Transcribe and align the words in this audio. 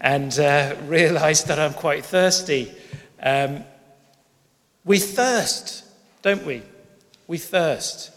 and 0.00 0.38
uh, 0.38 0.76
realized 0.86 1.48
that 1.48 1.58
I'm 1.58 1.74
quite 1.74 2.04
thirsty. 2.04 2.72
Um, 3.22 3.64
we 4.84 4.98
thirst, 4.98 5.84
don't 6.22 6.44
we? 6.46 6.62
We 7.26 7.38
thirst. 7.38 8.12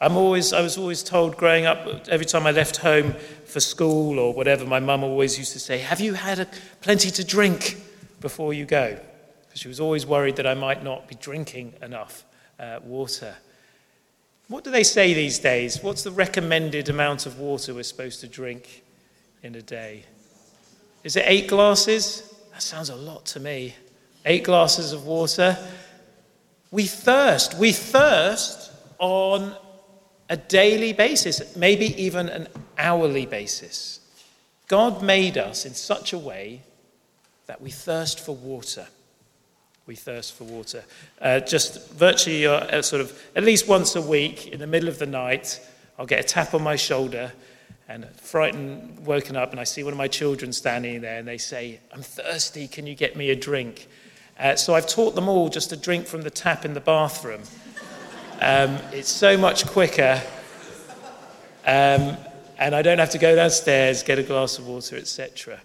I'm 0.00 0.16
always, 0.16 0.52
I 0.52 0.60
was 0.60 0.76
always 0.76 1.02
told 1.02 1.36
growing 1.36 1.64
up, 1.64 2.08
every 2.08 2.26
time 2.26 2.46
I 2.46 2.50
left 2.50 2.78
home 2.78 3.14
for 3.44 3.60
school 3.60 4.18
or 4.18 4.34
whatever, 4.34 4.66
my 4.66 4.80
mum 4.80 5.02
always 5.02 5.38
used 5.38 5.52
to 5.52 5.60
say, 5.60 5.78
Have 5.78 6.00
you 6.00 6.14
had 6.14 6.38
a, 6.38 6.46
plenty 6.82 7.10
to 7.12 7.24
drink 7.24 7.80
before 8.20 8.52
you 8.52 8.66
go? 8.66 8.98
Because 9.46 9.60
she 9.60 9.68
was 9.68 9.80
always 9.80 10.04
worried 10.04 10.36
that 10.36 10.46
I 10.46 10.54
might 10.54 10.84
not 10.84 11.08
be 11.08 11.14
drinking 11.14 11.74
enough 11.80 12.24
uh, 12.58 12.80
water. 12.82 13.36
What 14.48 14.64
do 14.64 14.70
they 14.70 14.84
say 14.84 15.14
these 15.14 15.38
days? 15.38 15.82
What's 15.82 16.02
the 16.02 16.10
recommended 16.10 16.88
amount 16.88 17.26
of 17.26 17.38
water 17.38 17.74
we're 17.74 17.82
supposed 17.82 18.20
to 18.20 18.28
drink 18.28 18.84
in 19.42 19.54
a 19.54 19.62
day? 19.62 20.04
Is 21.06 21.14
it 21.14 21.22
eight 21.24 21.46
glasses? 21.46 22.34
That 22.50 22.60
sounds 22.60 22.90
a 22.90 22.96
lot 22.96 23.26
to 23.26 23.38
me. 23.38 23.76
Eight 24.24 24.42
glasses 24.42 24.92
of 24.92 25.06
water. 25.06 25.56
We 26.72 26.86
thirst. 26.86 27.56
We 27.56 27.70
thirst 27.70 28.72
on 28.98 29.54
a 30.28 30.36
daily 30.36 30.92
basis, 30.92 31.54
maybe 31.54 32.02
even 32.02 32.28
an 32.28 32.48
hourly 32.76 33.24
basis. 33.24 34.00
God 34.66 35.00
made 35.00 35.38
us 35.38 35.64
in 35.64 35.74
such 35.74 36.12
a 36.12 36.18
way 36.18 36.62
that 37.46 37.62
we 37.62 37.70
thirst 37.70 38.18
for 38.18 38.34
water 38.34 38.88
we 39.86 39.94
thirst 39.94 40.34
for 40.34 40.42
water. 40.42 40.84
Uh, 41.20 41.38
just 41.38 41.92
virtually, 41.92 42.44
uh, 42.44 42.82
sort 42.82 43.00
of, 43.00 43.16
at 43.36 43.44
least 43.44 43.68
once 43.68 43.94
a 43.94 44.02
week 44.02 44.48
in 44.48 44.58
the 44.58 44.66
middle 44.66 44.88
of 44.88 44.98
the 44.98 45.06
night, 45.06 45.60
I'll 45.96 46.06
get 46.06 46.18
a 46.18 46.24
tap 46.24 46.54
on 46.54 46.62
my 46.62 46.74
shoulder 46.74 47.30
and 47.88 48.04
frightened, 48.16 49.06
woken 49.06 49.36
up, 49.36 49.52
and 49.52 49.60
I 49.60 49.64
see 49.64 49.82
one 49.82 49.92
of 49.92 49.96
my 49.96 50.08
children 50.08 50.52
standing 50.52 51.00
there, 51.00 51.18
and 51.18 51.28
they 51.28 51.38
say, 51.38 51.80
I'm 51.92 52.02
thirsty, 52.02 52.66
can 52.66 52.86
you 52.86 52.94
get 52.94 53.16
me 53.16 53.30
a 53.30 53.36
drink? 53.36 53.86
Uh, 54.38 54.56
so 54.56 54.74
I've 54.74 54.86
taught 54.86 55.14
them 55.14 55.28
all 55.28 55.48
just 55.48 55.70
to 55.70 55.76
drink 55.76 56.06
from 56.06 56.22
the 56.22 56.30
tap 56.30 56.64
in 56.64 56.74
the 56.74 56.80
bathroom. 56.80 57.42
Um, 58.40 58.78
it's 58.92 59.08
so 59.08 59.38
much 59.38 59.66
quicker, 59.66 60.20
um, 61.64 62.16
and 62.58 62.74
I 62.74 62.82
don't 62.82 62.98
have 62.98 63.10
to 63.10 63.18
go 63.18 63.34
downstairs, 63.36 64.02
get 64.02 64.18
a 64.18 64.22
glass 64.22 64.58
of 64.58 64.66
water, 64.66 64.96
etc. 64.96 65.60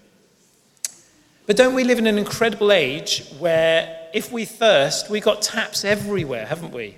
But 1.47 1.57
don't 1.57 1.73
we 1.73 1.83
live 1.83 1.99
in 1.99 2.07
an 2.07 2.17
incredible 2.17 2.71
age 2.71 3.27
where 3.39 4.09
if 4.13 4.31
we 4.31 4.45
thirst, 4.45 5.09
we've 5.09 5.23
got 5.23 5.41
taps 5.41 5.83
everywhere, 5.83 6.45
haven't 6.45 6.71
we? 6.71 6.97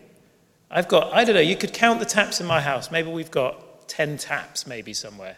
I've 0.70 0.88
got, 0.88 1.14
I 1.14 1.24
don't 1.24 1.36
know, 1.36 1.42
you 1.42 1.56
could 1.56 1.74
count 1.74 2.00
the 2.00 2.06
taps 2.06 2.42
in 2.42 2.46
my 2.46 2.60
house. 2.60 2.92
Maybe 2.92 3.10
we've 3.10 3.32
got 3.32 3.56
10 3.88 4.18
taps, 4.18 4.68
maybe 4.68 4.94
somewhere. 4.94 5.38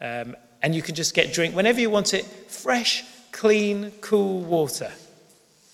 Um, 0.00 0.36
and 0.62 0.74
you 0.74 0.82
can 0.82 0.94
just 0.94 1.14
get 1.14 1.32
drink 1.32 1.54
whenever 1.54 1.80
you 1.80 1.90
want 1.90 2.14
it 2.14 2.24
fresh, 2.24 3.04
clean, 3.32 3.92
cool 4.00 4.40
water 4.40 4.90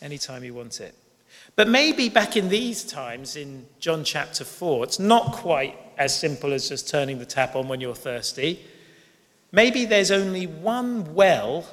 anytime 0.02 0.44
you 0.44 0.54
want 0.54 0.80
it. 0.80 0.94
But 1.56 1.68
maybe 1.68 2.08
back 2.08 2.36
in 2.36 2.48
these 2.48 2.84
times, 2.84 3.36
in 3.36 3.66
John 3.80 4.04
chapter 4.04 4.44
4, 4.44 4.84
it's 4.84 4.98
not 4.98 5.32
quite 5.32 5.78
as 5.98 6.18
simple 6.18 6.52
as 6.52 6.68
just 6.68 6.88
turning 6.88 7.18
the 7.18 7.26
tap 7.26 7.56
on 7.56 7.68
when 7.68 7.80
you're 7.80 7.94
thirsty. 7.94 8.60
Maybe 9.52 9.84
there's 9.84 10.10
only 10.10 10.46
one 10.46 11.14
well 11.14 11.66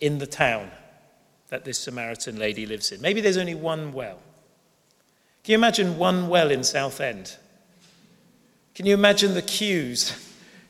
in 0.00 0.18
the 0.18 0.26
town 0.26 0.70
that 1.48 1.64
this 1.64 1.78
Samaritan 1.78 2.38
lady 2.38 2.66
lives 2.66 2.92
in. 2.92 3.00
Maybe 3.00 3.20
there's 3.20 3.36
only 3.36 3.54
one 3.54 3.92
well. 3.92 4.18
Can 5.42 5.52
you 5.52 5.58
imagine 5.58 5.98
one 5.98 6.28
well 6.28 6.50
in 6.50 6.62
Southend? 6.62 7.36
Can 8.78 8.86
you 8.86 8.94
imagine 8.94 9.34
the 9.34 9.42
queues 9.42 10.12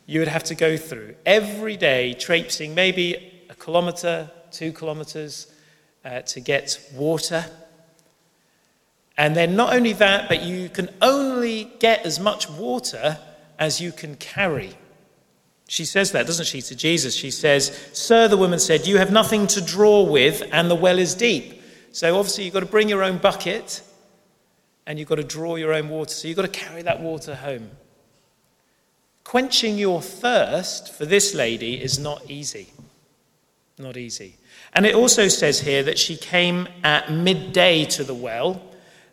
you 0.07 0.21
would 0.21 0.29
have 0.29 0.45
to 0.45 0.55
go 0.55 0.79
through 0.79 1.15
every 1.27 1.77
day, 1.77 2.15
traipsing 2.15 2.75
maybe 2.75 3.45
a 3.51 3.55
kilometre, 3.55 4.31
two 4.51 4.73
kilometres 4.73 5.53
uh, 6.07 6.23
to 6.23 6.41
get 6.41 6.81
water? 6.95 7.45
And 9.19 9.37
then 9.37 9.57
not 9.57 9.75
only 9.75 9.93
that, 9.93 10.27
but 10.27 10.43
you 10.43 10.71
can 10.71 10.89
only 11.03 11.71
get 11.81 12.07
as 12.07 12.19
much 12.19 12.49
water 12.49 13.19
as 13.59 13.79
you 13.79 13.93
can 13.93 14.15
carry. 14.15 14.79
She 15.69 15.85
says 15.85 16.13
that, 16.13 16.27
doesn't 16.27 16.47
she, 16.47 16.63
to 16.63 16.75
Jesus? 16.75 17.15
She 17.15 17.31
says, 17.31 17.91
Sir, 17.93 18.27
the 18.27 18.39
woman 18.39 18.59
said, 18.59 18.87
You 18.87 18.97
have 18.97 19.13
nothing 19.13 19.47
to 19.49 19.61
draw 19.61 20.03
with, 20.03 20.43
and 20.51 20.71
the 20.71 20.75
well 20.75 20.99
is 20.99 21.15
deep. 21.15 21.61
So 21.93 22.17
obviously, 22.17 22.45
you've 22.45 22.55
got 22.55 22.61
to 22.61 22.67
bring 22.67 22.89
your 22.89 23.03
own 23.03 23.19
bucket 23.19 23.83
and 24.87 24.99
you've 24.99 25.11
got 25.11 25.17
to 25.17 25.25
draw 25.25 25.57
your 25.57 25.75
own 25.75 25.91
water. 25.91 26.15
So 26.15 26.27
you've 26.27 26.39
got 26.39 26.51
to 26.51 26.59
carry 26.59 26.81
that 26.81 27.03
water 27.03 27.35
home. 27.35 27.71
Quenching 29.29 29.77
your 29.77 30.01
thirst 30.01 30.95
for 30.95 31.05
this 31.05 31.35
lady 31.35 31.75
is 31.75 31.99
not 31.99 32.31
easy. 32.31 32.69
Not 33.77 33.99
easy. 33.99 34.37
And 34.73 34.87
it 34.87 34.95
also 34.95 35.29
says 35.29 35.61
here 35.61 35.83
that 35.83 35.99
she 35.99 36.17
came 36.17 36.67
at 36.83 37.13
midday 37.13 37.85
to 37.85 38.05
the 38.05 38.15
well, 38.15 38.59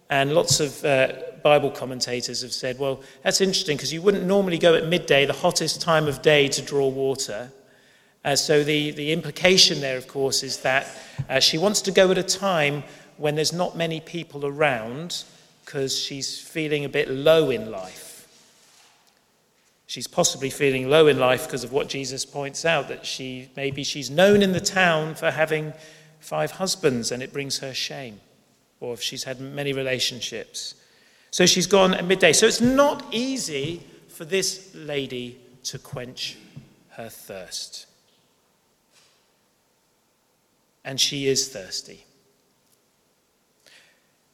and 0.09 0.31
lots 0.31 0.61
of 0.61 0.85
uh, 0.85 1.11
Bible 1.43 1.69
commentators 1.69 2.43
have 2.43 2.53
said, 2.53 2.79
well, 2.79 3.01
that's 3.23 3.41
interesting 3.41 3.75
because 3.75 3.91
you 3.91 4.01
wouldn't 4.01 4.23
normally 4.23 4.57
go 4.57 4.73
at 4.73 4.87
midday, 4.87 5.25
the 5.25 5.33
hottest 5.33 5.81
time 5.81 6.07
of 6.07 6.21
day, 6.21 6.47
to 6.47 6.61
draw 6.61 6.87
water. 6.87 7.51
Uh, 8.23 8.37
so 8.37 8.63
the, 8.63 8.91
the 8.91 9.11
implication 9.11 9.81
there, 9.81 9.97
of 9.97 10.07
course, 10.07 10.43
is 10.43 10.59
that 10.61 10.87
uh, 11.27 11.41
she 11.41 11.57
wants 11.57 11.81
to 11.81 11.91
go 11.91 12.09
at 12.09 12.17
a 12.17 12.23
time 12.23 12.85
when 13.17 13.35
there's 13.35 13.51
not 13.51 13.75
many 13.75 13.99
people 13.99 14.45
around 14.45 15.25
because 15.65 15.99
she's 15.99 16.39
feeling 16.39 16.85
a 16.85 16.89
bit 16.89 17.09
low 17.09 17.49
in 17.49 17.69
life. 17.69 18.04
She's 19.87 20.07
possibly 20.07 20.49
feeling 20.49 20.89
low 20.89 21.07
in 21.07 21.19
life 21.19 21.45
because 21.45 21.63
of 21.63 21.71
what 21.71 21.89
Jesus 21.89 22.25
points 22.25 22.65
out 22.65 22.87
that 22.87 23.05
she 23.05 23.49
maybe 23.55 23.83
she's 23.83 24.09
known 24.09 24.41
in 24.41 24.51
the 24.51 24.59
town 24.59 25.15
for 25.15 25.31
having 25.31 25.73
five 26.19 26.51
husbands 26.51 27.11
and 27.11 27.21
it 27.21 27.31
brings 27.31 27.59
her 27.59 27.73
shame, 27.73 28.19
or 28.79 28.93
if 28.93 29.01
she's 29.01 29.25
had 29.25 29.39
many 29.39 29.73
relationships. 29.73 30.75
So 31.31 31.45
she's 31.45 31.67
gone 31.67 31.93
at 31.93 32.05
midday. 32.05 32.33
So 32.33 32.47
it's 32.47 32.61
not 32.61 33.03
easy 33.11 33.83
for 34.07 34.25
this 34.25 34.73
lady 34.73 35.37
to 35.65 35.77
quench 35.77 36.37
her 36.91 37.09
thirst. 37.09 37.87
And 40.83 40.99
she 40.99 41.27
is 41.27 41.49
thirsty. 41.49 42.05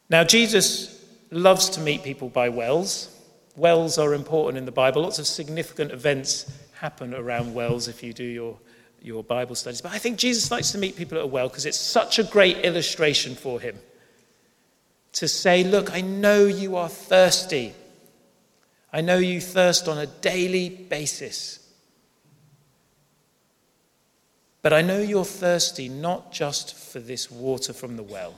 Now, 0.09 0.23
Jesus 0.23 1.03
loves 1.31 1.69
to 1.69 1.81
meet 1.81 2.03
people 2.03 2.29
by 2.29 2.50
wells. 2.50 3.18
Wells 3.56 3.97
are 3.97 4.13
important 4.13 4.57
in 4.57 4.66
the 4.66 4.72
Bible. 4.72 5.01
Lots 5.01 5.19
of 5.19 5.28
significant 5.28 5.91
events 5.91 6.51
happen 6.73 7.13
around 7.13 7.53
wells 7.53 7.88
if 7.88 8.01
you 8.01 8.13
do 8.13 8.23
your, 8.23 8.57
your 9.01 9.23
Bible 9.23 9.56
studies. 9.56 9.81
But 9.81 9.91
I 9.91 9.97
think 9.97 10.17
Jesus 10.17 10.51
likes 10.51 10.72
to 10.72 10.78
meet 10.78 10.95
people 10.95 11.17
at 11.17 11.23
a 11.23 11.28
well 11.28 11.50
because 11.50 11.66
it's 11.66 11.78
such 11.78 12.17
a 12.17 12.23
great 12.23 12.59
illustration 12.59 13.35
for 13.35 13.59
him 13.59 13.78
to 15.13 15.28
say, 15.28 15.63
Look, 15.63 15.94
I 15.94 16.01
know 16.01 16.45
you 16.45 16.75
are 16.75 16.89
thirsty. 16.89 17.73
I 18.94 19.01
know 19.01 19.17
you 19.17 19.39
thirst 19.39 19.88
on 19.88 19.97
a 19.97 20.06
daily 20.06 20.69
basis. 20.69 21.59
But 24.62 24.73
I 24.73 24.81
know 24.81 25.00
you're 25.00 25.25
thirsty 25.25 25.89
not 25.89 26.31
just 26.31 26.75
for 26.75 27.00
this 27.00 27.31
water 27.31 27.73
from 27.73 27.97
the 27.97 28.03
well, 28.03 28.35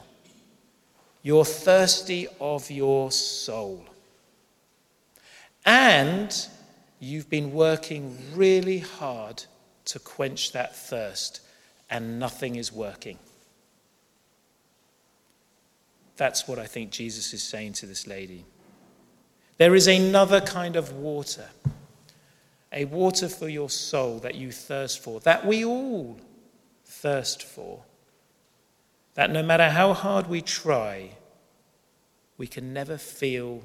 you're 1.22 1.46
thirsty 1.46 2.28
of 2.40 2.72
your 2.72 3.12
soul. 3.12 3.86
And 5.66 6.36
you've 7.00 7.30
been 7.30 7.54
working 7.54 8.18
really 8.36 8.80
hard 8.80 9.44
to 9.86 10.00
quench 10.00 10.52
that 10.54 10.76
thirst, 10.76 11.42
and 11.90 12.20
nothing 12.20 12.56
is 12.56 12.72
working. 12.72 13.20
That's 16.16 16.48
what 16.48 16.60
I 16.60 16.66
think 16.66 16.92
Jesus 16.92 17.34
is 17.34 17.44
saying 17.44 17.74
to 17.74 17.86
this 17.86 18.08
lady. 18.08 18.46
There 19.58 19.76
is 19.76 19.88
another 19.88 20.42
kind 20.42 20.76
of 20.76 20.94
water, 20.94 21.50
a 22.72 22.86
water 22.86 23.30
for 23.30 23.48
your 23.48 23.70
soul 23.70 24.20
that 24.20 24.36
you 24.36 24.52
thirst 24.52 25.04
for, 25.04 25.20
that 25.22 25.46
we 25.46 25.64
all 25.64 26.18
thirst 26.86 27.44
for. 27.44 27.84
That 29.16 29.32
no 29.32 29.44
matter 29.44 29.70
how 29.70 29.94
hard 29.94 30.28
we 30.28 30.42
try, 30.42 31.12
we 32.38 32.48
can 32.48 32.74
never 32.74 32.98
feel 32.98 33.62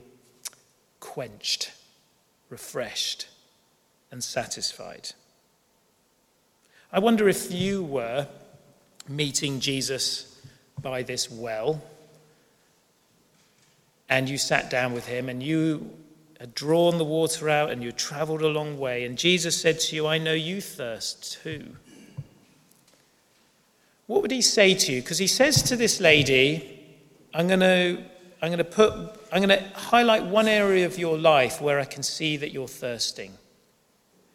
quenched, 1.01 1.73
refreshed, 2.51 3.29
and 4.11 4.23
satisfied. 4.25 5.11
I 6.93 6.99
wonder 6.99 7.29
if 7.29 7.53
you 7.53 7.83
were 7.83 8.27
meeting 9.09 9.61
Jesus 9.61 10.41
by 10.81 11.03
this 11.03 11.31
well 11.31 11.83
and 14.09 14.29
you 14.29 14.39
sat 14.39 14.71
down 14.71 14.95
with 14.95 15.07
him 15.07 15.29
and 15.29 15.43
you 15.43 15.91
had 16.41 16.55
drawn 16.55 16.99
the 16.99 17.05
water 17.05 17.49
out 17.51 17.71
and 17.71 17.83
you 17.83 17.93
traveled 17.93 18.43
a 18.43 18.49
long 18.49 18.79
way, 18.79 19.05
and 19.05 19.19
Jesus 19.19 19.61
said 19.61 19.81
to 19.81 19.97
you, 19.97 20.07
I 20.07 20.19
know 20.19 20.33
you 20.33 20.61
thirst 20.61 21.41
too. 21.43 21.77
What 24.07 24.23
would 24.23 24.31
he 24.31 24.41
say 24.41 24.75
to 24.75 24.93
you? 24.93 25.03
Because 25.03 25.19
he 25.19 25.27
says 25.27 25.63
to 25.65 25.77
this 25.77 26.01
lady, 26.01 26.81
I'm 27.35 27.49
going 27.49 27.61
to. 27.61 28.05
I'm 28.41 28.49
going 28.49 28.59
to 28.59 28.65
put 28.65 28.93
I'm 29.33 29.43
going 29.43 29.59
to 29.59 29.69
highlight 29.75 30.25
one 30.25 30.49
area 30.49 30.87
of 30.87 30.99
your 30.99 31.19
life 31.19 31.61
where 31.61 31.81
I 31.81 31.85
can 31.85 32.03
see 32.03 32.37
that 32.37 32.53
you're 32.53 32.69
thirsting. 32.69 33.33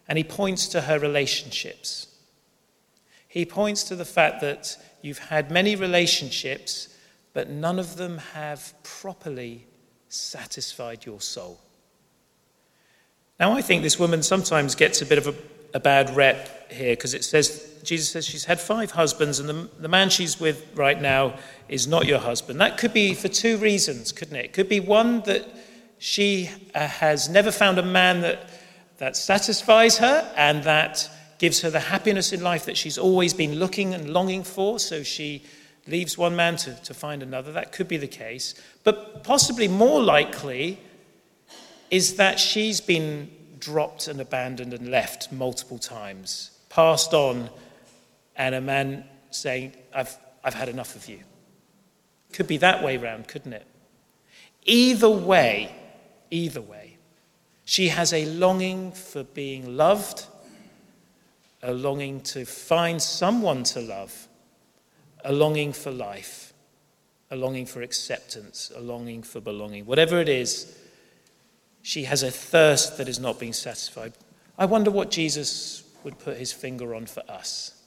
And 0.07 0.17
he 0.17 0.23
points 0.23 0.67
to 0.69 0.81
her 0.81 0.99
relationships. 0.99 2.07
He 3.27 3.45
points 3.45 3.85
to 3.85 3.95
the 3.95 4.05
fact 4.05 4.41
that 4.41 4.77
you've 5.01 5.17
had 5.17 5.49
many 5.49 5.75
relationships, 5.75 6.95
but 7.33 7.49
none 7.49 7.79
of 7.79 7.95
them 7.95 8.19
have 8.33 8.73
properly 8.83 9.65
satisfied 10.09 11.05
your 11.05 11.21
soul. 11.21 11.59
Now, 13.39 13.53
I 13.53 13.61
think 13.61 13.81
this 13.81 13.97
woman 13.97 14.21
sometimes 14.21 14.75
gets 14.75 15.01
a 15.01 15.05
bit 15.05 15.17
of 15.17 15.27
a, 15.27 15.35
a 15.73 15.79
bad 15.79 16.15
rep 16.15 16.52
here 16.71 16.95
because 16.95 17.13
it 17.13 17.23
says, 17.23 17.79
Jesus 17.83 18.09
says 18.09 18.25
she's 18.25 18.45
had 18.45 18.59
five 18.59 18.91
husbands, 18.91 19.39
and 19.39 19.49
the, 19.49 19.69
the 19.79 19.87
man 19.87 20.09
she's 20.09 20.39
with 20.39 20.65
right 20.75 21.01
now 21.01 21.35
is 21.69 21.87
not 21.87 22.05
your 22.05 22.19
husband. 22.19 22.59
That 22.61 22.77
could 22.77 22.93
be 22.93 23.13
for 23.13 23.27
two 23.27 23.57
reasons, 23.57 24.11
couldn't 24.11 24.35
it? 24.35 24.45
It 24.45 24.53
could 24.53 24.69
be 24.69 24.79
one 24.79 25.21
that 25.21 25.47
she 25.97 26.49
uh, 26.75 26.87
has 26.87 27.29
never 27.29 27.51
found 27.51 27.77
a 27.79 27.83
man 27.83 28.21
that, 28.21 28.49
that 28.97 29.15
satisfies 29.15 29.97
her 29.97 30.31
and 30.35 30.63
that 30.63 31.09
gives 31.39 31.61
her 31.61 31.69
the 31.69 31.79
happiness 31.79 32.31
in 32.33 32.41
life 32.41 32.65
that 32.65 32.77
she's 32.77 32.97
always 32.97 33.33
been 33.33 33.55
looking 33.55 33.93
and 33.93 34.09
longing 34.11 34.43
for, 34.43 34.79
so 34.79 35.03
she 35.03 35.43
leaves 35.87 36.17
one 36.17 36.35
man 36.35 36.55
to, 36.55 36.73
to 36.83 36.93
find 36.93 37.21
another. 37.21 37.51
That 37.51 37.71
could 37.71 37.87
be 37.87 37.97
the 37.97 38.07
case. 38.07 38.55
But 38.83 39.23
possibly 39.23 39.67
more 39.67 40.01
likely 40.01 40.79
is 41.91 42.15
that 42.15 42.39
she's 42.39 42.81
been 42.81 43.29
dropped 43.59 44.07
and 44.07 44.19
abandoned 44.19 44.73
and 44.73 44.89
left 44.89 45.31
multiple 45.31 45.77
times, 45.77 46.51
passed 46.73 47.13
on, 47.13 47.49
and 48.35 48.55
a 48.55 48.61
man 48.61 49.05
saying, 49.31 49.73
I've, 49.93 50.15
I've 50.43 50.53
had 50.53 50.69
enough 50.69 50.95
of 50.95 51.07
you. 51.07 51.19
Could 52.31 52.47
be 52.47 52.57
that 52.57 52.83
way 52.83 52.97
round, 52.97 53.27
couldn't 53.27 53.53
it? 53.53 53.65
Either 54.65 55.09
way, 55.09 55.73
either 56.31 56.61
way, 56.61 56.97
she 57.65 57.89
has 57.89 58.11
a 58.11 58.25
longing 58.25 58.91
for 58.91 59.23
being 59.23 59.77
loved 59.77 60.25
a 61.63 61.73
longing 61.73 62.19
to 62.19 62.45
find 62.45 63.01
someone 63.01 63.63
to 63.63 63.79
love, 63.79 64.27
a 65.23 65.31
longing 65.31 65.71
for 65.71 65.91
life, 65.91 66.53
a 67.31 67.35
longing 67.35 67.65
for 67.65 67.81
acceptance, 67.81 68.71
a 68.75 68.81
longing 68.81 69.23
for 69.23 69.39
belonging. 69.39 69.85
Whatever 69.85 70.19
it 70.19 70.27
is, 70.27 70.77
she 71.81 72.03
has 72.03 72.21
a 72.21 72.29
thirst 72.29 72.97
that 72.97 73.07
is 73.07 73.17
not 73.17 73.39
being 73.39 73.53
satisfied. 73.53 74.11
I 74.57 74.65
wonder 74.65 74.91
what 74.91 75.09
Jesus 75.09 75.82
would 76.03 76.19
put 76.19 76.37
his 76.37 76.51
finger 76.51 76.95
on 76.95 77.05
for 77.05 77.23
us. 77.29 77.81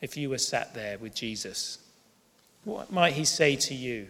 If 0.00 0.16
you 0.16 0.30
were 0.30 0.38
sat 0.38 0.74
there 0.74 0.98
with 0.98 1.14
Jesus, 1.14 1.78
what 2.64 2.92
might 2.92 3.14
he 3.14 3.24
say 3.24 3.56
to 3.56 3.74
you? 3.74 4.06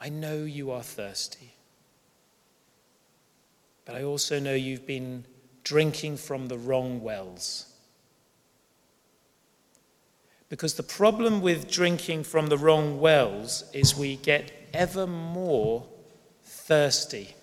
I 0.00 0.08
know 0.08 0.44
you 0.44 0.70
are 0.70 0.82
thirsty, 0.82 1.54
but 3.84 3.96
I 3.96 4.04
also 4.04 4.38
know 4.38 4.54
you've 4.54 4.86
been 4.86 5.24
drinking 5.64 6.18
from 6.18 6.46
the 6.46 6.58
wrong 6.58 7.02
wells. 7.02 7.66
Because 10.48 10.74
the 10.74 10.82
problem 10.82 11.42
with 11.42 11.70
drinking 11.70 12.24
from 12.24 12.46
the 12.46 12.56
wrong 12.56 13.00
wells 13.00 13.64
is 13.74 13.96
we 13.96 14.16
get 14.16 14.50
ever 14.72 15.06
more 15.06 15.86
thirsty. 16.42 17.34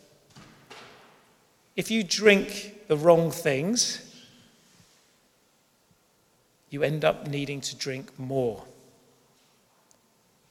If 1.76 1.92
you 1.92 2.04
drink 2.04 2.88
the 2.88 2.98
wrong 2.98 3.32
things, 3.32 4.02
you 6.70 6.84
end 6.84 7.04
up 7.04 7.28
needing 7.28 7.62
to 7.62 7.76
drink 7.76 8.18
more. 8.18 8.64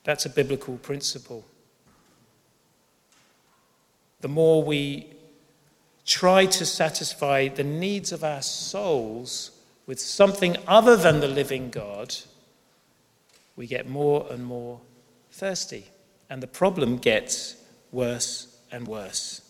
That's 0.04 0.26
a 0.26 0.30
biblical 0.30 0.76
principle. 0.76 1.44
The 4.20 4.28
more 4.28 4.62
we 4.62 5.06
try 6.04 6.46
to 6.46 6.66
satisfy 6.66 7.48
the 7.48 7.64
needs 7.64 8.12
of 8.12 8.22
our 8.22 8.42
souls 8.42 9.50
with 9.86 10.00
something 10.00 10.56
other 10.66 10.96
than 10.96 11.20
the 11.20 11.28
living 11.28 11.70
God, 11.70 12.14
we 13.56 13.66
get 13.66 13.88
more 13.88 14.26
and 14.30 14.44
more 14.44 14.80
thirsty. 15.30 15.86
And 16.28 16.42
the 16.42 16.46
problem 16.46 16.96
gets 16.98 17.56
worse 17.92 18.58
and 18.72 18.86
worse. 18.88 19.43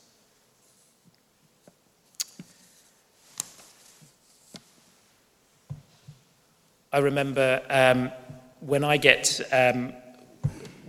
I 6.94 6.98
remember 6.98 7.60
um, 7.70 8.12
when 8.60 8.84
I 8.84 8.98
get 8.98 9.40
um, 9.50 9.94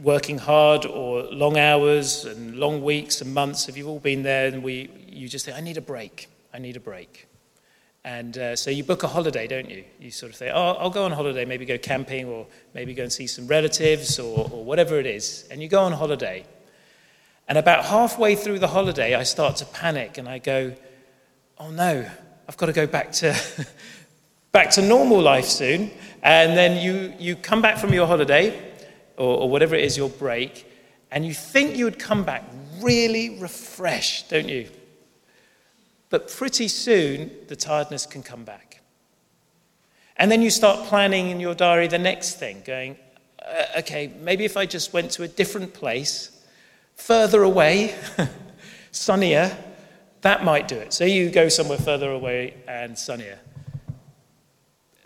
working 0.03 0.37
hard 0.37 0.85
or 0.85 1.23
long 1.23 1.57
hours 1.57 2.25
and 2.25 2.57
long 2.57 2.83
weeks 2.83 3.21
and 3.21 3.33
months, 3.33 3.65
have 3.65 3.75
you 3.75 3.87
all 3.87 3.97
been 3.97 4.21
there? 4.21 4.45
And 4.45 4.61
we, 4.61 4.91
you 5.07 5.27
just 5.27 5.45
say, 5.45 5.51
I 5.51 5.61
need 5.61 5.77
a 5.77 5.81
break. 5.81 6.29
I 6.53 6.59
need 6.59 6.75
a 6.75 6.79
break. 6.79 7.27
And 8.03 8.37
uh, 8.37 8.55
so 8.55 8.69
you 8.69 8.83
book 8.83 9.01
a 9.01 9.07
holiday, 9.07 9.47
don't 9.47 9.67
you? 9.67 9.83
You 9.99 10.11
sort 10.11 10.31
of 10.31 10.35
say, 10.35 10.51
oh, 10.53 10.73
I'll 10.73 10.91
go 10.91 11.05
on 11.05 11.11
holiday, 11.11 11.43
maybe 11.43 11.65
go 11.65 11.79
camping 11.79 12.27
or 12.27 12.45
maybe 12.75 12.93
go 12.93 13.01
and 13.01 13.11
see 13.11 13.25
some 13.25 13.47
relatives 13.47 14.19
or, 14.19 14.47
or 14.51 14.63
whatever 14.63 14.99
it 14.99 15.07
is. 15.07 15.47
And 15.49 15.59
you 15.59 15.67
go 15.67 15.81
on 15.81 15.91
holiday. 15.91 16.45
And 17.47 17.57
about 17.57 17.83
halfway 17.83 18.35
through 18.35 18.59
the 18.59 18.67
holiday, 18.67 19.15
I 19.15 19.23
start 19.23 19.55
to 19.55 19.65
panic 19.65 20.19
and 20.19 20.29
I 20.29 20.37
go, 20.37 20.75
oh 21.57 21.71
no, 21.71 22.07
I've 22.47 22.57
got 22.57 22.67
to 22.67 22.73
go 22.73 22.85
back 22.85 23.11
to, 23.13 23.35
back 24.55 24.69
to 24.71 24.81
normal 24.81 25.21
life 25.21 25.43
soon. 25.43 25.91
And 26.23 26.57
then 26.57 26.81
you, 26.81 27.13
you 27.19 27.35
come 27.35 27.61
back 27.61 27.77
from 27.77 27.93
your 27.93 28.07
holiday 28.07 28.57
or, 29.17 29.41
or 29.41 29.49
whatever 29.49 29.75
it 29.75 29.83
is, 29.83 29.97
your 29.97 30.07
break, 30.09 30.65
and 31.11 31.25
you 31.25 31.33
think 31.33 31.75
you 31.75 31.83
would 31.83 31.99
come 31.99 32.23
back 32.23 32.45
really 32.79 33.37
refreshed, 33.37 34.29
don't 34.29 34.47
you? 34.47 34.69
But 36.09 36.31
pretty 36.31 36.69
soon, 36.69 37.31
the 37.49 37.55
tiredness 37.57 38.05
can 38.05 38.23
come 38.23 38.45
back. 38.45 38.81
And 40.15 40.31
then 40.31 40.41
you 40.41 40.49
start 40.49 40.87
planning 40.87 41.31
in 41.31 41.41
your 41.41 41.53
diary 41.53 41.89
the 41.89 41.99
next 41.99 42.39
thing, 42.39 42.63
going, 42.65 42.95
uh, 43.45 43.79
okay, 43.79 44.13
maybe 44.21 44.45
if 44.45 44.55
I 44.55 44.65
just 44.65 44.93
went 44.93 45.11
to 45.11 45.23
a 45.23 45.27
different 45.27 45.73
place, 45.73 46.31
further 46.95 47.43
away, 47.43 47.93
sunnier, 48.91 49.55
that 50.21 50.45
might 50.45 50.69
do 50.69 50.77
it. 50.77 50.93
So 50.93 51.03
you 51.03 51.29
go 51.29 51.49
somewhere 51.49 51.77
further 51.77 52.09
away 52.09 52.53
and 52.69 52.97
sunnier. 52.97 53.37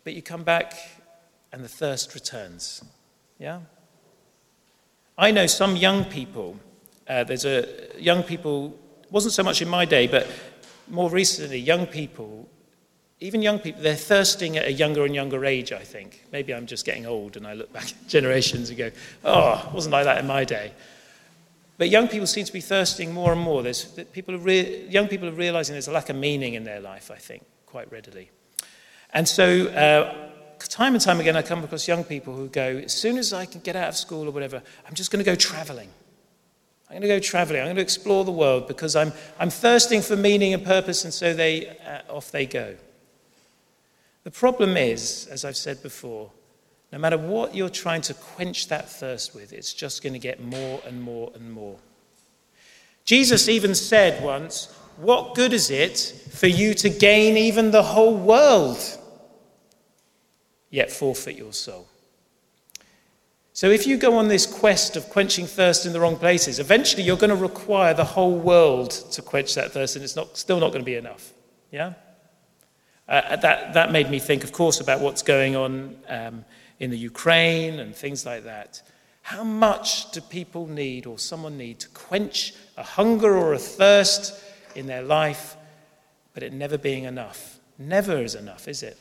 But 0.04 0.14
you 0.14 0.22
come 0.22 0.44
back 0.44 0.74
and 1.52 1.64
the 1.64 1.70
thirst 1.70 2.14
returns. 2.14 2.84
Yeah? 3.38 3.60
I 5.18 5.32
know 5.32 5.48
some 5.48 5.76
young 5.76 6.06
people, 6.06 6.58
uh, 7.08 7.24
there's 7.24 7.46
a 7.46 7.68
young 7.98 8.24
people, 8.24 8.78
wasn't 9.10 9.34
so 9.34 9.44
much 9.44 9.62
in 9.62 9.68
my 9.68 9.86
day, 9.86 10.08
but 10.08 10.28
more 10.88 11.10
recently, 11.10 11.60
young 11.60 11.86
people, 11.86 12.48
even 13.20 13.42
young 13.42 13.60
people, 13.60 13.82
they're 13.82 13.96
thirsting 13.96 14.58
at 14.58 14.66
a 14.66 14.72
younger 14.72 15.04
and 15.04 15.14
younger 15.14 15.44
age, 15.46 15.72
I 15.72 15.84
think. 15.84 16.24
Maybe 16.32 16.54
I'm 16.54 16.66
just 16.66 16.86
getting 16.86 17.06
old 17.06 17.36
and 17.36 17.46
I 17.46 17.54
look 17.54 17.72
back 17.74 17.92
generations 18.08 18.70
and 18.70 18.78
go, 18.78 18.92
oh, 19.26 19.66
it 19.68 19.74
wasn't 19.74 19.94
like 19.94 20.06
that 20.06 20.20
in 20.20 20.28
my 20.28 20.46
day. 20.46 20.72
But 21.78 21.90
young 21.90 22.08
people 22.08 22.28
seem 22.28 22.46
to 22.46 22.54
be 22.54 22.62
thirsting 22.62 23.14
more 23.14 23.32
and 23.32 23.42
more. 23.42 23.64
There's, 23.64 23.86
people 23.86 24.38
re- 24.38 24.86
young 24.88 25.08
people 25.08 25.30
are 25.30 25.34
realizing 25.34 25.74
there's 25.74 25.88
a 25.88 25.94
lack 25.94 26.10
of 26.10 26.16
meaning 26.16 26.54
in 26.56 26.66
their 26.66 26.82
life, 26.82 27.10
I 27.10 27.16
think, 27.16 27.44
quite 27.66 27.92
readily. 27.92 28.30
And 29.12 29.28
so 29.28 29.68
uh, 29.68 30.30
time 30.60 30.94
and 30.94 31.02
time 31.02 31.20
again, 31.20 31.36
I 31.36 31.42
come 31.42 31.64
across 31.64 31.88
young 31.88 32.04
people 32.04 32.36
who 32.36 32.48
go, 32.48 32.78
as 32.78 32.94
soon 32.94 33.18
as 33.18 33.34
I 33.34 33.46
can 33.46 33.62
get 33.62 33.76
out 33.76 33.90
of 33.90 33.96
school 33.96 34.28
or 34.28 34.32
whatever, 34.32 34.62
I'm 34.88 34.94
just 34.94 35.12
going 35.12 35.24
to 35.24 35.30
go 35.30 35.36
traveling. 35.36 35.90
I'm 36.90 36.94
going 36.94 37.02
to 37.04 37.08
go 37.08 37.20
traveling. 37.20 37.62
I'm 37.62 37.68
going 37.68 37.76
to 37.76 37.82
explore 37.82 38.26
the 38.26 38.32
world 38.32 38.68
because 38.68 38.96
I'm, 38.96 39.14
I'm 39.40 39.50
thirsting 39.50 40.02
for 40.02 40.16
meaning 40.16 40.54
and 40.54 40.66
purpose, 40.66 41.04
and 41.04 41.14
so 41.14 41.34
they, 41.34 41.68
uh, 41.68 42.02
off 42.10 42.32
they 42.32 42.46
go. 42.46 42.76
The 44.24 44.32
problem 44.32 44.76
is, 44.76 45.28
as 45.32 45.46
I've 45.46 45.56
said 45.56 45.82
before, 45.84 46.32
no 46.92 46.98
matter 46.98 47.18
what 47.18 47.54
you're 47.54 47.70
trying 47.70 48.02
to 48.02 48.14
quench 48.14 48.68
that 48.68 48.90
thirst 48.90 49.36
with, 49.36 49.54
it's 49.54 49.74
just 49.74 50.02
going 50.02 50.14
to 50.14 50.20
get 50.20 50.42
more 50.42 50.82
and 50.86 51.02
more 51.02 51.32
and 51.36 51.52
more. 51.52 51.78
Jesus 53.06 53.48
even 53.48 53.76
said 53.76 54.24
once, 54.24 54.74
What 54.98 55.36
good 55.36 55.54
is 55.54 55.70
it 55.70 55.98
for 56.32 56.48
you 56.48 56.74
to 56.76 56.90
gain 56.90 57.38
even 57.38 57.72
the 57.72 57.84
whole 57.84 58.16
world? 58.16 58.99
Yet 60.70 60.92
forfeit 60.92 61.36
your 61.36 61.54
soul. 61.54 61.88
So, 63.54 63.70
if 63.70 63.86
you 63.86 63.98
go 63.98 64.16
on 64.16 64.30
this 64.30 64.46
quest 64.46 64.96
of 64.96 65.10
quenching 65.10 65.46
thirst 65.46 65.86
in 65.86 65.92
the 65.92 66.00
wrong 66.00 66.16
places, 66.16 66.60
eventually 66.60 67.04
you're 67.04 67.18
going 67.18 67.30
to 67.30 67.36
require 67.36 67.94
the 67.94 68.06
whole 68.06 68.38
world 68.38 68.92
to 69.12 69.22
quench 69.22 69.56
that 69.56 69.72
thirst, 69.72 69.96
and 69.96 70.04
it's 70.06 70.16
not, 70.16 70.38
still 70.38 70.60
not 70.60 70.68
going 70.68 70.80
to 70.82 70.86
be 70.86 70.96
enough. 70.96 71.34
Yeah? 71.72 71.94
Uh, 73.08 73.36
that, 73.36 73.74
that 73.74 73.92
made 73.92 74.10
me 74.10 74.20
think, 74.20 74.44
of 74.44 74.52
course, 74.52 74.80
about 74.80 75.02
what's 75.02 75.24
going 75.24 75.56
on 75.56 75.98
um, 76.08 76.46
in 76.80 76.90
the 76.90 76.98
Ukraine 76.98 77.80
and 77.80 77.94
things 77.96 78.26
like 78.26 78.44
that. 78.46 78.82
How 79.24 79.44
much 79.44 80.12
do 80.12 80.22
people 80.22 80.68
need, 80.68 81.06
or 81.06 81.20
someone 81.20 81.58
need, 81.58 81.80
to 81.80 81.90
quench 81.90 82.54
a 82.78 82.84
hunger 82.84 83.36
or 83.36 83.54
a 83.54 83.60
thirst 83.60 84.42
in 84.76 84.88
their 84.88 85.02
life, 85.02 85.58
but 86.34 86.44
it 86.44 86.54
never 86.54 86.78
being 86.78 87.04
enough? 87.04 87.60
Never 87.78 88.24
is 88.24 88.36
enough, 88.36 88.68
is 88.68 88.84
it? 88.84 88.98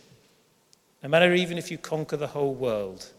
No 1.02 1.08
matter 1.08 1.32
even 1.34 1.58
if 1.58 1.70
you 1.70 1.78
conquer 1.78 2.16
the 2.16 2.26
whole 2.26 2.54
world. 2.54 3.12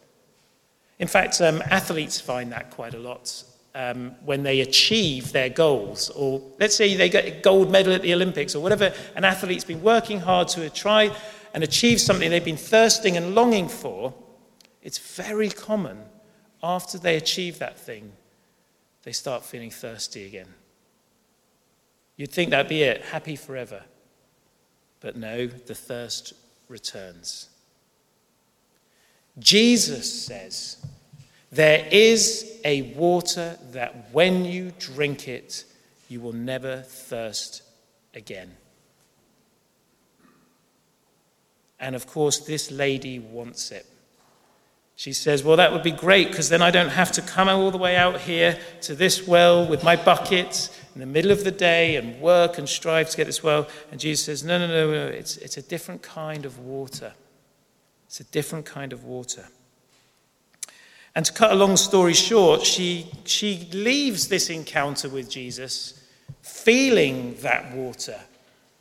In 1.00 1.08
fact, 1.08 1.40
um, 1.42 1.62
athletes 1.66 2.20
find 2.20 2.52
that 2.52 2.72
quite 2.72 2.94
a 2.94 3.00
lot 3.00 3.44
um, 3.74 4.16
when 4.26 4.44
they 4.44 4.60
achieve 4.62 5.32
their 5.32 5.50
goals. 5.50 6.10
Or 6.10 6.42
let's 6.60 6.76
say 6.76 6.96
they 6.96 7.10
get 7.10 7.26
a 7.26 7.32
gold 7.32 7.72
medal 7.72 7.94
at 7.94 8.02
the 8.02 8.14
Olympics 8.14 8.56
or 8.56 8.62
whatever, 8.62 8.94
an 9.16 9.24
athlete's 9.24 9.64
been 9.64 9.82
working 9.82 10.20
hard 10.20 10.50
to 10.50 10.70
try 10.70 11.16
and 11.54 11.64
achieve 11.64 12.00
something 12.02 12.30
they've 12.30 12.44
been 12.44 12.58
thirsting 12.58 13.18
and 13.18 13.34
longing 13.34 13.70
for, 13.70 14.14
it's 14.82 14.98
very 14.98 15.50
common 15.50 15.98
after 16.62 16.98
they 16.98 17.16
achieve 17.16 17.60
that 17.60 17.80
thing, 17.80 18.12
they 19.04 19.12
start 19.12 19.44
feeling 19.44 19.72
thirsty 19.72 20.26
again. 20.26 20.48
You'd 22.18 22.32
think 22.32 22.50
that'd 22.50 22.68
be 22.68 22.84
it, 22.84 23.02
happy 23.02 23.36
forever. 23.36 23.84
But 25.00 25.16
no, 25.16 25.48
the 25.48 25.76
thirst 25.76 26.34
returns. 26.68 27.49
Jesus 29.40 30.26
says, 30.26 30.78
There 31.52 31.88
is 31.92 32.60
a 32.66 32.94
water 32.94 33.58
that 33.72 34.10
when 34.12 34.46
you 34.46 34.74
drink 34.78 35.28
it, 35.28 35.64
you 36.10 36.20
will 36.20 36.34
never 36.34 36.82
thirst 36.82 37.64
again. 38.14 38.52
And 41.80 41.96
of 41.96 42.08
course, 42.08 42.40
this 42.40 42.72
lady 42.72 43.20
wants 43.20 43.72
it. 43.72 43.86
She 44.96 45.14
says, 45.14 45.46
Well, 45.46 45.56
that 45.56 45.72
would 45.72 45.84
be 45.84 45.92
great 45.92 46.28
because 46.28 46.50
then 46.50 46.62
I 46.62 46.72
don't 46.72 46.90
have 46.90 47.14
to 47.14 47.22
come 47.22 47.48
all 47.48 47.72
the 47.72 47.78
way 47.78 47.96
out 47.96 48.20
here 48.20 48.60
to 48.82 48.96
this 48.96 49.26
well 49.26 49.66
with 49.66 49.82
my 49.82 49.96
bucket 49.96 50.70
in 50.94 51.00
the 51.00 51.06
middle 51.06 51.32
of 51.32 51.46
the 51.46 51.52
day 51.52 51.96
and 51.96 52.20
work 52.20 52.58
and 52.58 52.68
strive 52.68 53.10
to 53.12 53.16
get 53.16 53.26
this 53.26 53.42
well. 53.42 53.70
And 53.92 54.00
Jesus 54.00 54.26
says, 54.26 54.44
No, 54.44 54.60
no, 54.60 54.68
no, 54.68 54.92
no. 54.92 55.08
It's, 55.08 55.38
it's 55.38 55.56
a 55.56 55.62
different 55.62 56.02
kind 56.02 56.46
of 56.46 56.60
water. 56.60 57.14
It's 58.10 58.20
a 58.20 58.24
different 58.24 58.66
kind 58.66 58.92
of 58.92 59.04
water. 59.04 59.46
And 61.14 61.24
to 61.26 61.32
cut 61.32 61.52
a 61.52 61.56
long 61.56 61.78
story 61.78 62.16
short, 62.16 62.66
she, 62.66 63.06
she 63.24 63.70
leaves 63.72 64.30
this 64.30 64.50
encounter 64.50 65.08
with 65.08 65.30
Jesus 65.30 66.04
feeling 66.42 67.36
that 67.42 67.72
water 67.76 68.20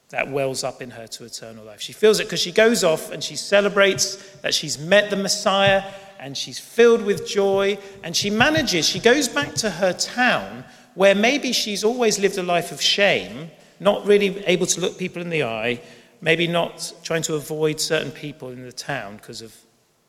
that 0.09 0.31
wells 0.31 0.65
up 0.65 0.81
in 0.81 0.89
her 0.89 1.07
to 1.09 1.25
eternal 1.27 1.63
life. 1.63 1.83
She 1.83 1.93
feels 1.93 2.21
it 2.21 2.25
because 2.25 2.41
she 2.41 2.53
goes 2.53 2.83
off 2.83 3.11
and 3.13 3.23
she 3.23 3.37
celebrates 3.37 4.17
that 4.37 4.55
she's 4.55 4.79
met 4.79 5.11
the 5.11 5.17
Messiah 5.17 5.85
and 6.19 6.35
she's 6.35 6.59
filled 6.59 7.03
with 7.05 7.29
joy 7.29 7.77
and 8.03 8.17
she 8.17 8.31
manages, 8.31 8.89
she 8.89 8.99
goes 8.99 9.29
back 9.29 9.55
to 9.57 9.69
her 9.69 9.93
town 9.93 10.65
where 10.95 11.15
maybe 11.15 11.53
she's 11.53 11.85
always 11.85 12.19
lived 12.19 12.39
a 12.39 12.43
life 12.43 12.73
of 12.73 12.81
shame, 12.81 13.51
not 13.79 14.07
really 14.07 14.43
able 14.47 14.65
to 14.65 14.81
look 14.81 14.97
people 14.97 15.21
in 15.21 15.29
the 15.29 15.45
eye, 15.45 15.83
maybe 16.21 16.47
not 16.47 16.93
trying 17.03 17.23
to 17.23 17.35
avoid 17.35 17.81
certain 17.81 18.11
people 18.11 18.51
in 18.51 18.63
the 18.65 18.73
town 18.73 19.17
because 19.17 19.43
of 19.43 19.55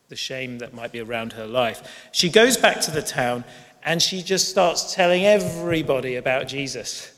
the 0.08 0.16
shame 0.16 0.58
that 0.58 0.74
might 0.74 0.92
be 0.92 1.00
around 1.00 1.32
her 1.34 1.46
life. 1.46 2.08
She 2.12 2.28
goes 2.28 2.56
back 2.56 2.80
to 2.82 2.90
the 2.90 3.02
town 3.02 3.44
and 3.84 4.02
she 4.02 4.22
just 4.22 4.48
starts 4.48 4.94
telling 4.94 5.24
everybody 5.24 6.16
about 6.16 6.48
Jesus. 6.48 7.12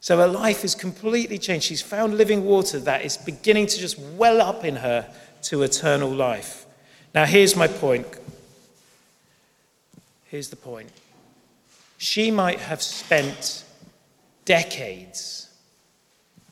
So 0.00 0.16
her 0.16 0.26
life 0.26 0.64
is 0.64 0.74
completely 0.74 1.38
changed. 1.38 1.66
She's 1.66 1.82
found 1.82 2.16
living 2.16 2.44
water 2.44 2.78
that 2.80 3.04
is 3.04 3.18
beginning 3.18 3.66
to 3.66 3.78
just 3.78 3.98
well 3.98 4.40
up 4.40 4.64
in 4.64 4.76
her 4.76 5.12
to 5.42 5.62
eternal 5.62 6.10
life. 6.10 6.64
Now, 7.14 7.26
here's 7.26 7.54
my 7.54 7.66
point. 7.68 8.06
Here's 10.24 10.48
the 10.48 10.56
point. 10.56 10.90
She 11.98 12.30
might 12.30 12.60
have 12.60 12.80
spent 12.80 13.64
decades, 14.46 15.49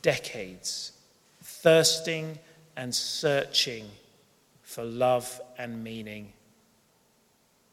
decades, 0.01 0.93
thirsting 1.41 2.37
and 2.75 2.93
searching 2.93 3.85
for 4.61 4.83
love 4.83 5.41
and 5.57 5.83
meaning 5.83 6.33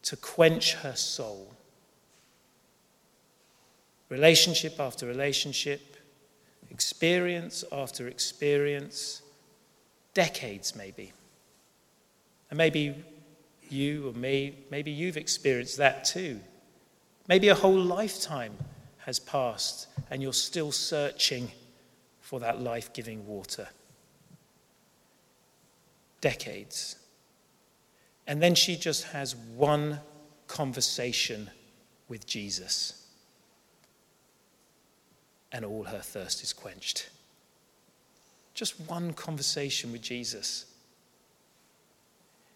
to 0.02 0.16
quench 0.16 0.74
her 0.74 0.94
soul 0.94 1.52
relationship 4.08 4.78
after 4.78 5.06
relationship, 5.06 5.96
experience 6.70 7.64
after 7.72 8.08
experience, 8.08 9.22
decades 10.14 10.76
maybe. 10.76 11.12
And 12.50 12.56
maybe 12.56 13.04
you 13.68 14.08
or 14.08 14.12
me, 14.12 14.54
maybe 14.70 14.90
you've 14.90 15.16
experienced 15.16 15.76
that 15.78 16.04
too. 16.04 16.40
Maybe 17.28 17.48
a 17.48 17.54
whole 17.54 17.78
lifetime 17.78 18.56
has 18.98 19.18
passed 19.18 19.88
and 20.10 20.22
you're 20.22 20.32
still 20.32 20.70
searching 20.70 21.50
for 22.26 22.40
that 22.40 22.60
life 22.60 22.92
giving 22.92 23.24
water. 23.24 23.68
Decades. 26.20 26.96
And 28.26 28.42
then 28.42 28.56
she 28.56 28.74
just 28.74 29.04
has 29.04 29.36
one 29.36 30.00
conversation 30.48 31.48
with 32.08 32.26
Jesus 32.26 33.06
and 35.52 35.64
all 35.64 35.84
her 35.84 36.00
thirst 36.00 36.42
is 36.42 36.52
quenched. 36.52 37.10
Just 38.54 38.80
one 38.88 39.12
conversation 39.12 39.92
with 39.92 40.02
Jesus 40.02 40.64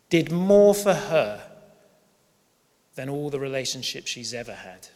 did 0.08 0.32
more 0.32 0.74
for 0.74 0.94
her 0.94 1.48
than 2.96 3.08
all 3.08 3.30
the 3.30 3.38
relationships 3.38 4.10
she's 4.10 4.34
ever 4.34 4.54
had 4.54 4.88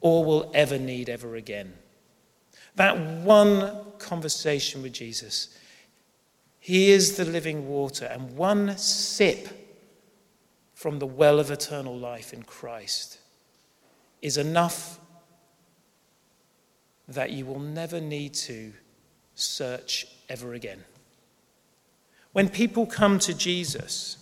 or 0.00 0.24
will 0.24 0.50
ever 0.52 0.76
need 0.76 1.08
ever 1.08 1.36
again. 1.36 1.74
That 2.76 2.98
one 2.98 3.72
conversation 3.98 4.82
with 4.82 4.92
Jesus, 4.92 5.56
He 6.58 6.90
is 6.90 7.16
the 7.16 7.24
living 7.24 7.68
water, 7.68 8.06
and 8.06 8.36
one 8.36 8.76
sip 8.78 9.48
from 10.74 10.98
the 10.98 11.06
well 11.06 11.38
of 11.38 11.50
eternal 11.50 11.96
life 11.96 12.32
in 12.32 12.42
Christ 12.42 13.18
is 14.20 14.36
enough 14.36 14.98
that 17.08 17.30
you 17.30 17.44
will 17.44 17.60
never 17.60 18.00
need 18.00 18.34
to 18.34 18.72
search 19.34 20.06
ever 20.28 20.54
again. 20.54 20.84
When 22.32 22.48
people 22.48 22.86
come 22.86 23.18
to 23.20 23.34
Jesus, 23.34 24.16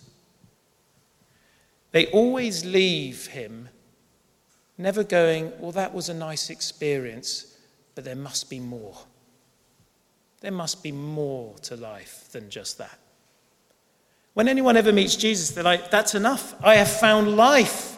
they 1.91 2.07
always 2.07 2.65
leave 2.65 3.27
him 3.27 3.69
never 4.77 5.03
going, 5.03 5.51
Well, 5.59 5.71
that 5.71 5.93
was 5.93 6.09
a 6.09 6.13
nice 6.13 6.49
experience, 6.49 7.50
but 7.95 8.03
there 8.03 8.15
must 8.15 8.49
be 8.49 8.59
more. 8.59 8.97
There 10.41 10.51
must 10.51 10.81
be 10.81 10.91
more 10.91 11.55
to 11.63 11.75
life 11.75 12.29
than 12.31 12.49
just 12.49 12.77
that. 12.77 12.97
When 14.33 14.47
anyone 14.47 14.77
ever 14.77 14.91
meets 14.91 15.15
Jesus, 15.15 15.51
they're 15.51 15.63
like, 15.63 15.91
That's 15.91 16.15
enough. 16.15 16.55
I 16.63 16.75
have 16.75 16.89
found 16.89 17.35
life. 17.35 17.97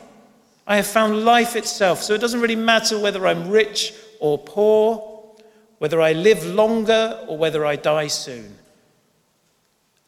I 0.66 0.78
have 0.78 0.88
found 0.88 1.26
life 1.26 1.56
itself. 1.56 2.02
So 2.02 2.14
it 2.14 2.22
doesn't 2.22 2.42
really 2.42 2.56
matter 2.56 2.98
whether 2.98 3.28
I'm 3.28 3.50
rich 3.50 3.94
or 4.20 4.38
poor, 4.38 5.36
whether 5.80 6.02
I 6.02 6.14
live 6.14 6.46
longer 6.46 7.20
or 7.28 7.38
whether 7.38 7.66
I 7.66 7.76
die 7.76 8.08
soon. 8.08 8.58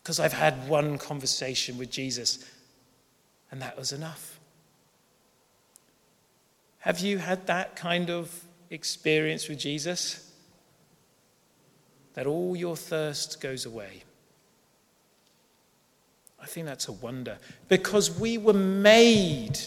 Because 0.01 0.20
I've 0.20 0.34
had 0.34 0.68
one 0.70 0.98
conversation 0.98 1.77
with 1.77 1.89
Jesus, 1.89 2.46
and 3.51 3.62
that 3.62 3.77
was 3.77 3.92
enough. 3.92 4.39
Have 6.80 7.00
you 7.00 7.18
had 7.18 7.48
that 7.48 7.75
kind 7.75 8.10
of 8.10 8.46
experience 8.69 9.48
with 9.48 9.60
Jesus? 9.60 10.31
That 12.13 12.27
all 12.27 12.55
your 12.55 12.75
thirst 12.75 13.41
goes 13.41 13.65
away. 13.65 14.03
I 16.41 16.48
think 16.48 16.67
that's 16.67 16.88
a 16.88 16.91
wonder 16.91 17.39
because 17.69 18.19
we 18.19 18.38
were 18.38 18.53
made, 18.53 19.57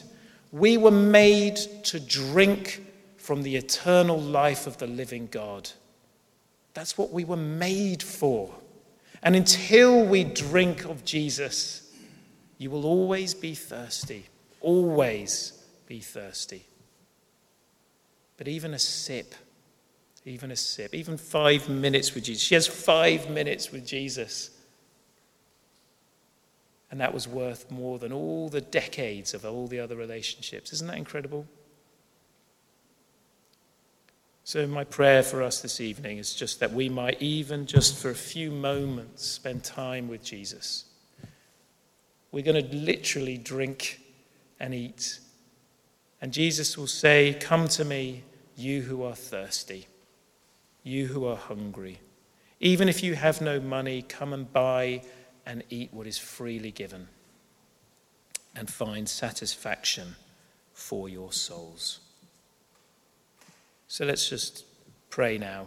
we 0.52 0.76
were 0.76 0.93
made 0.93 1.57
to 1.85 1.99
drink 1.99 2.85
from 3.17 3.43
the 3.43 3.57
eternal 3.57 4.21
life 4.21 4.67
of 4.67 4.78
the 4.78 4.87
living 4.87 5.28
God. 5.31 5.69
That's 6.75 6.97
what 6.97 7.11
we 7.11 7.25
were 7.25 7.37
made 7.37 8.02
for. 8.02 8.55
And 9.23 9.35
until 9.35 10.05
we 10.05 10.23
drink 10.23 10.85
of 10.85 11.05
Jesus, 11.05 11.93
you 12.59 12.71
will 12.71 12.87
always 12.87 13.35
be 13.35 13.55
thirsty. 13.55 14.26
Always 14.61 15.64
be 15.87 16.00
thirsty. 16.00 16.64
But 18.38 18.49
even 18.49 18.73
a 18.73 18.78
sip, 18.78 19.35
even 20.25 20.50
a 20.50 20.57
sip, 20.57 20.95
even 20.95 21.18
five 21.18 21.68
minutes 21.68 22.14
with 22.14 22.25
Jesus. 22.25 22.42
She 22.42 22.54
has 22.54 22.66
five 22.66 23.28
minutes 23.28 23.71
with 23.71 23.87
Jesus. 23.87 24.50
And 26.90 27.00
that 27.00 27.12
was 27.12 27.28
worth 27.28 27.71
more 27.71 27.99
than 27.99 28.12
all 28.12 28.49
the 28.49 28.62
decades 28.62 29.35
of 29.35 29.45
all 29.45 29.66
the 29.66 29.80
other 29.80 29.97
relationships. 29.97 30.73
Isn't 30.73 30.87
that 30.87 30.97
incredible? 30.97 31.47
So, 34.45 34.66
my 34.66 34.85
prayer 34.85 35.23
for 35.23 35.42
us 35.42 35.61
this 35.61 35.78
evening 35.78 36.16
is 36.16 36.35
just 36.35 36.61
that 36.61 36.73
we 36.73 36.88
might, 36.88 37.21
even 37.21 37.66
just 37.66 38.00
for 38.00 38.09
a 38.09 38.14
few 38.14 38.50
moments, 38.50 39.26
spend 39.26 39.62
time 39.62 40.09
with 40.09 40.25
Jesus. 40.25 40.87
We're 42.33 42.45
going 42.45 42.66
to 42.66 42.75
literally 42.75 43.37
drink 43.37 44.00
and 44.59 44.75
eat. 44.75 45.21
And 46.21 46.33
Jesus 46.33 46.77
will 46.77 46.87
say, 46.87 47.37
Come 47.41 47.69
to 47.69 47.85
me, 47.85 48.25
you 48.57 48.83
who 48.83 49.03
are 49.05 49.15
thirsty, 49.15 49.87
you 50.83 51.07
who 51.07 51.27
are 51.27 51.37
hungry. 51.37 52.01
Even 52.61 52.89
if 52.89 53.03
you 53.03 53.15
have 53.15 53.41
no 53.41 53.61
money, 53.61 54.03
come 54.03 54.33
and 54.33 54.53
buy 54.53 55.03
and 55.47 55.63
eat 55.71 55.91
what 55.93 56.07
is 56.07 56.19
freely 56.19 56.73
given 56.73 57.09
and 58.57 58.69
find 58.69 59.09
satisfaction 59.09 60.17
for 60.73 61.09
your 61.09 61.33
souls. 61.33 62.01
So 63.87 64.05
let's 64.05 64.29
just 64.29 64.65
pray 65.09 65.39
now. 65.39 65.67